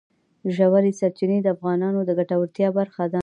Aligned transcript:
ژورې 0.55 0.91
سرچینې 0.99 1.37
د 1.41 1.47
افغانانو 1.55 1.99
د 2.05 2.09
ګټورتیا 2.19 2.67
برخه 2.77 3.03
ده. 3.13 3.19